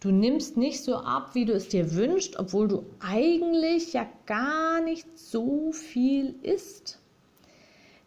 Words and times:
Du 0.00 0.12
nimmst 0.12 0.56
nicht 0.56 0.84
so 0.84 0.96
ab, 0.96 1.34
wie 1.34 1.44
du 1.44 1.52
es 1.52 1.68
dir 1.68 1.94
wünschst, 1.94 2.38
obwohl 2.38 2.68
du 2.68 2.84
eigentlich 3.00 3.92
ja 3.92 4.06
gar 4.26 4.80
nicht 4.80 5.18
so 5.18 5.72
viel 5.72 6.36
isst. 6.42 7.00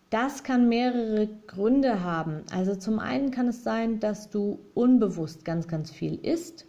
Das 0.10 0.44
kann 0.44 0.70
mehrere 0.70 1.28
Gründe 1.48 2.04
haben. 2.04 2.44
Also 2.52 2.76
zum 2.76 3.00
einen 3.00 3.32
kann 3.32 3.48
es 3.48 3.64
sein, 3.64 4.00
dass 4.00 4.30
du 4.30 4.60
unbewusst 4.74 5.44
ganz, 5.44 5.68
ganz 5.68 5.92
viel 5.92 6.16
isst. 6.16 6.66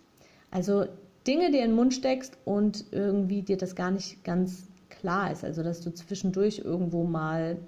Also 0.51 0.87
Dinge 1.27 1.53
dir 1.53 1.63
in 1.63 1.71
den 1.71 1.77
Mund 1.77 1.95
steckst 1.95 2.37
und 2.45 2.85
irgendwie 2.91 3.43
dir 3.43 3.57
das 3.57 3.77
gar 3.77 3.93
nicht 3.93 4.25
ganz 4.25 4.69
klar 4.91 5.31
ist. 5.31 5.45
Also 5.45 5.63
dass 5.63 5.81
du 5.81 5.93
zwischendurch 5.95 6.63
irgendwo 6.65 7.05
mal 7.05 7.59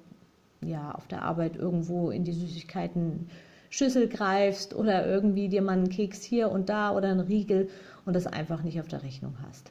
ja 0.65 0.93
auf 0.93 1.07
der 1.07 1.23
Arbeit 1.23 1.57
irgendwo 1.57 2.11
in 2.11 2.25
die 2.25 2.33
Süßigkeiten 2.33 3.29
Schüssel 3.71 4.09
greifst 4.09 4.75
oder 4.75 5.07
irgendwie 5.07 5.49
dir 5.49 5.63
mal 5.63 5.73
einen 5.73 5.89
Keks 5.89 6.23
hier 6.23 6.51
und 6.51 6.69
da 6.69 6.95
oder 6.95 7.11
einen 7.11 7.21
Riegel 7.21 7.69
und 8.05 8.15
das 8.15 8.27
einfach 8.27 8.63
nicht 8.63 8.81
auf 8.81 8.89
der 8.89 9.03
Rechnung 9.03 9.37
hast. 9.47 9.71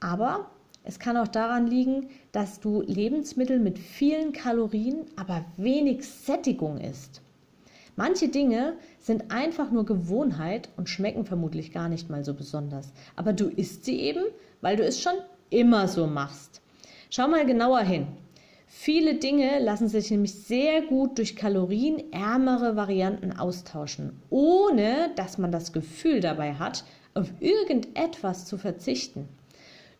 Aber 0.00 0.50
es 0.82 0.98
kann 0.98 1.16
auch 1.16 1.28
daran 1.28 1.66
liegen, 1.66 2.08
dass 2.32 2.60
du 2.60 2.82
Lebensmittel 2.82 3.58
mit 3.58 3.78
vielen 3.78 4.32
Kalorien, 4.32 5.04
aber 5.16 5.44
wenig 5.56 6.08
Sättigung 6.08 6.78
isst. 6.78 7.20
Manche 7.96 8.28
Dinge 8.28 8.74
sind 8.98 9.30
einfach 9.30 9.70
nur 9.70 9.84
Gewohnheit 9.84 10.70
und 10.76 10.88
schmecken 10.88 11.26
vermutlich 11.26 11.72
gar 11.72 11.88
nicht 11.88 12.08
mal 12.08 12.24
so 12.24 12.32
besonders. 12.32 12.92
Aber 13.14 13.34
du 13.34 13.48
isst 13.48 13.84
sie 13.84 14.00
eben, 14.00 14.24
weil 14.62 14.76
du 14.76 14.84
es 14.84 15.02
schon 15.02 15.14
immer 15.50 15.86
so 15.86 16.06
machst. 16.06 16.62
Schau 17.10 17.28
mal 17.28 17.44
genauer 17.44 17.80
hin. 17.80 18.06
Viele 18.72 19.16
Dinge 19.16 19.58
lassen 19.58 19.88
sich 19.88 20.12
nämlich 20.12 20.32
sehr 20.32 20.82
gut 20.82 21.18
durch 21.18 21.34
kalorienärmere 21.34 22.76
Varianten 22.76 23.32
austauschen, 23.32 24.22
ohne 24.30 25.10
dass 25.16 25.38
man 25.38 25.50
das 25.50 25.72
Gefühl 25.72 26.20
dabei 26.20 26.54
hat, 26.54 26.84
auf 27.12 27.26
irgendetwas 27.40 28.46
zu 28.46 28.58
verzichten. 28.58 29.28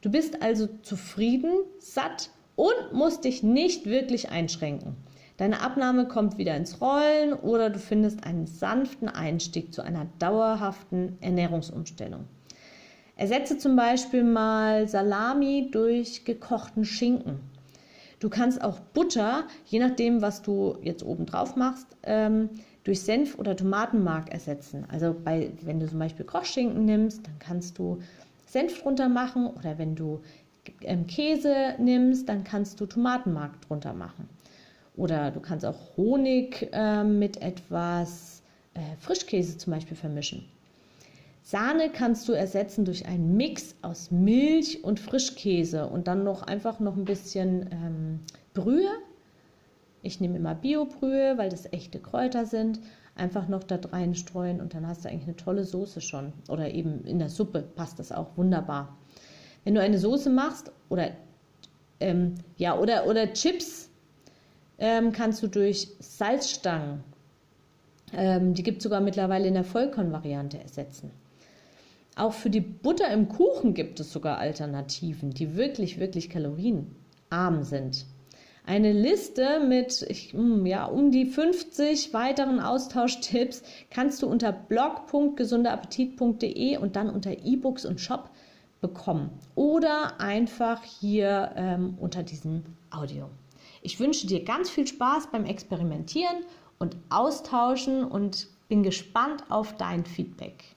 Du 0.03 0.11
bist 0.11 0.41
also 0.41 0.69
zufrieden, 0.83 1.51
satt 1.81 2.31
und 2.55 2.93
musst 2.93 3.25
dich 3.25 3.43
nicht 3.43 3.87
wirklich 3.87 4.31
einschränken. 4.31 4.95
Deine 5.37 5.63
Abnahme 5.63 6.07
kommt 6.07 6.39
wieder 6.39 6.57
ins 6.57 6.81
Rollen 6.81 7.33
oder 7.33 7.71
du 7.71 7.81
findest 7.81 8.23
einen 8.25 8.47
sanften 8.47 9.09
Einstieg 9.09 9.75
zu 9.75 9.83
einer 9.83 10.07
dauerhaften 10.21 11.19
Ernährungsumstellung. 11.21 12.25
Ersetze 13.17 13.59
zum 13.59 13.75
Beispiel 13.75 14.23
mal 14.23 14.89
Salami 14.89 15.71
durch 15.73 16.25
gekochten 16.25 16.85
Schinken 16.85 17.50
Du 18.21 18.29
kannst 18.29 18.63
auch 18.63 18.79
Butter, 18.79 19.45
je 19.65 19.79
nachdem, 19.79 20.21
was 20.21 20.43
du 20.43 20.77
jetzt 20.83 21.03
oben 21.03 21.25
drauf 21.25 21.57
machst, 21.57 21.87
ähm, 22.03 22.51
durch 22.85 23.01
Senf 23.01 23.39
oder 23.39 23.57
Tomatenmark 23.57 24.31
ersetzen. 24.31 24.85
Also 24.89 25.17
bei, 25.25 25.51
wenn 25.63 25.81
du 25.81 25.89
zum 25.89 25.99
Beispiel 25.99 26.27
Kochschinken 26.27 26.85
nimmst, 26.85 27.27
dann 27.27 27.39
kannst 27.39 27.79
du 27.79 27.99
Senf 28.47 28.83
drunter 28.83 29.09
machen 29.09 29.47
oder 29.47 29.79
wenn 29.79 29.95
du 29.95 30.21
ähm, 30.83 31.07
Käse 31.07 31.75
nimmst, 31.79 32.29
dann 32.29 32.45
kannst 32.45 32.79
du 32.81 32.87
Tomatenmark 32.87 33.59
drunter 33.63 33.95
machen. 33.95 34.29
Oder 34.97 35.31
du 35.31 35.41
kannst 35.41 35.65
auch 35.65 35.97
Honig 35.97 36.69
äh, 36.73 37.03
mit 37.03 37.41
etwas 37.41 38.43
äh, 38.75 38.81
Frischkäse 38.99 39.57
zum 39.57 39.73
Beispiel 39.73 39.97
vermischen. 39.97 40.45
Sahne 41.51 41.91
kannst 41.91 42.29
du 42.29 42.33
ersetzen 42.33 42.85
durch 42.85 43.07
einen 43.07 43.37
Mix 43.37 43.75
aus 43.83 44.13
Milch 44.13 44.85
und 44.85 45.01
Frischkäse 45.01 45.89
und 45.89 46.07
dann 46.07 46.23
noch 46.23 46.45
einfach 46.45 46.79
noch 46.79 46.97
ein 46.97 47.05
bisschen 47.05 47.69
ähm, 47.73 48.21
Brühe. 48.55 48.93
Ich 50.01 50.21
nehme 50.21 50.37
immer 50.37 50.55
Bio-Brühe, 50.55 51.39
weil 51.39 51.49
das 51.49 51.67
echte 51.73 51.99
Kräuter 51.99 52.47
sind. 52.47 52.79
Einfach 53.17 53.49
noch 53.49 53.65
da 53.65 53.81
reinstreuen 53.83 54.61
und 54.61 54.75
dann 54.75 54.87
hast 54.87 55.05
du 55.05 55.09
eigentlich 55.09 55.25
eine 55.25 55.35
tolle 55.35 55.65
Soße 55.65 56.01
schon. 56.01 56.33
Oder 56.49 56.73
eben 56.73 57.03
in 57.05 57.19
der 57.19 57.29
Suppe 57.29 57.63
passt 57.63 57.99
das 57.99 58.13
auch 58.13 58.37
wunderbar. 58.37 58.97
Wenn 59.65 59.75
du 59.75 59.81
eine 59.81 59.99
Soße 59.99 60.31
machst 60.31 60.71
oder 60.89 61.11
ähm, 61.99 62.37
ja 62.59 62.79
oder 62.79 63.09
oder 63.09 63.33
Chips 63.33 63.91
ähm, 64.79 65.11
kannst 65.11 65.43
du 65.43 65.49
durch 65.49 65.89
Salzstangen, 65.99 67.03
ähm, 68.13 68.55
die 68.55 68.63
gibt 68.63 68.79
es 68.79 68.85
sogar 68.85 69.01
mittlerweile 69.01 69.49
in 69.49 69.55
der 69.55 69.65
Vollkornvariante 69.65 70.61
ersetzen. 70.61 71.11
Auch 72.17 72.33
für 72.33 72.51
die 72.51 72.61
Butter 72.61 73.09
im 73.11 73.29
Kuchen 73.29 73.75
gibt 73.75 74.01
es 74.01 74.13
sogar 74.13 74.39
Alternativen, 74.39 75.31
die 75.31 75.55
wirklich, 75.57 76.01
wirklich 76.01 76.29
kalorienarm 76.29 77.63
sind. 77.63 78.07
Eine 78.67 78.93
Liste 78.93 79.61
mit 79.67 80.05
ich, 80.09 80.33
hm, 80.33 80.67
ja, 80.67 80.85
um 80.85 81.11
die 81.11 81.27
50 81.27 82.13
weiteren 82.13 82.61
Austauschtipps 82.61 83.63
kannst 83.91 84.23
du 84.23 84.27
unter 84.27 84.53
blog.gesunderappetit.de 84.53 86.77
und 86.77 86.95
dann 86.95 87.11
unter 87.11 87.33
E-Books 87.33 87.87
und 87.87 88.01
Shop 88.01 88.31
bekommen 88.81 89.31
oder 89.55 90.21
einfach 90.21 90.83
hier 90.83 91.53
ähm, 91.57 91.97
unter 92.01 92.23
diesem 92.23 92.63
Audio. 92.91 93.31
Ich 93.83 93.99
wünsche 93.99 94.27
dir 94.27 94.45
ganz 94.45 94.69
viel 94.71 94.87
Spaß 94.87 95.29
beim 95.33 95.47
Experimentieren 95.47 96.45
und 96.79 96.97
Austauschen 97.09 98.05
und 98.05 98.49
bin 98.69 98.83
gespannt 98.83 99.45
auf 99.49 99.75
dein 99.77 100.05
Feedback. 100.05 100.77